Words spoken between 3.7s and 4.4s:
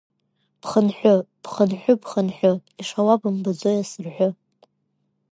асырҳәы?